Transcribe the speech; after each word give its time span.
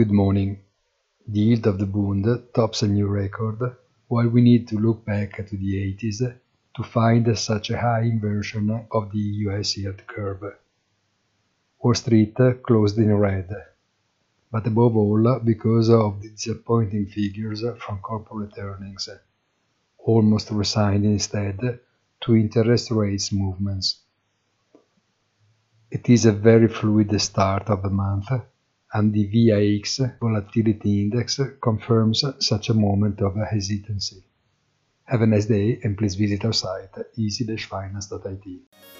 Good 0.00 0.12
morning. 0.12 0.60
The 1.28 1.40
yield 1.40 1.66
of 1.66 1.78
the 1.78 1.84
Bund 1.84 2.24
tops 2.54 2.80
a 2.80 2.88
new 2.88 3.06
record, 3.06 3.76
while 4.08 4.30
we 4.30 4.40
need 4.40 4.66
to 4.68 4.78
look 4.78 5.04
back 5.04 5.36
to 5.46 5.56
the 5.58 5.72
80s 5.94 6.38
to 6.76 6.82
find 6.82 7.38
such 7.38 7.68
a 7.68 7.78
high 7.78 8.04
inversion 8.04 8.70
of 8.90 9.12
the 9.12 9.24
US 9.44 9.76
yield 9.76 10.00
curve. 10.06 10.42
Wall 11.82 11.92
Street 11.94 12.34
closed 12.62 12.96
in 12.96 13.12
red, 13.14 13.50
but 14.50 14.66
above 14.66 14.96
all 14.96 15.38
because 15.44 15.90
of 15.90 16.22
the 16.22 16.30
disappointing 16.30 17.04
figures 17.04 17.62
from 17.78 17.98
corporate 17.98 18.56
earnings, 18.56 19.06
almost 19.98 20.50
resigned 20.50 21.04
instead 21.04 21.60
to 22.22 22.36
interest 22.36 22.90
rates 22.90 23.32
movements. 23.32 24.00
It 25.90 26.08
is 26.08 26.24
a 26.24 26.32
very 26.32 26.68
fluid 26.68 27.20
start 27.20 27.68
of 27.68 27.82
the 27.82 27.90
month 27.90 28.30
and 28.92 29.12
the 29.12 29.26
VIX 29.26 30.00
volatility 30.20 31.02
index 31.02 31.40
confirms 31.60 32.24
such 32.40 32.68
a 32.68 32.74
moment 32.74 33.20
of 33.20 33.36
hesitancy. 33.36 34.22
Have 35.04 35.22
a 35.22 35.26
nice 35.26 35.46
day 35.46 35.80
and 35.82 35.96
please 35.96 36.14
visit 36.14 36.44
our 36.44 36.52
site 36.52 36.94
easy-finance.it. 37.16 38.99